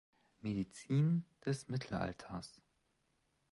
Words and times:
Medizin 0.39 1.25
des 1.45 1.67
Mittelalters 1.67 2.59